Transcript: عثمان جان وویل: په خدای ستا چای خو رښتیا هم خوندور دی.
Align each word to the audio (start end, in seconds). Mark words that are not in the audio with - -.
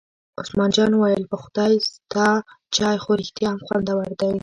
عثمان 0.39 0.69
جان 0.75 0.91
وویل: 0.95 1.23
په 1.31 1.37
خدای 1.43 1.73
ستا 1.91 2.27
چای 2.75 2.97
خو 3.03 3.11
رښتیا 3.21 3.47
هم 3.53 3.59
خوندور 3.65 4.07
دی. 4.21 4.33